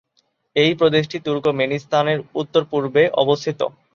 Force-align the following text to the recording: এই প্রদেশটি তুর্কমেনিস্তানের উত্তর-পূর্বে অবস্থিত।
এই 0.55 0.71
প্রদেশটি 0.79 1.17
তুর্কমেনিস্তানের 1.27 2.19
উত্তর-পূর্বে 2.41 3.03
অবস্থিত। 3.15 3.59